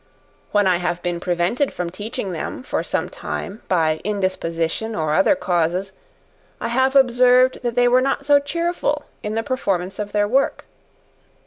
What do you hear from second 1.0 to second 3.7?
been prevented from teaching them for some time,